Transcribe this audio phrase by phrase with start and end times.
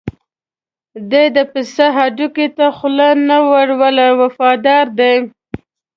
[1.11, 5.15] دی د پسه هډوکي ته خوله نه ور وړي وفادار دی.